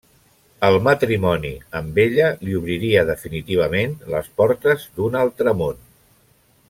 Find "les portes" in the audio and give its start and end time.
4.15-4.89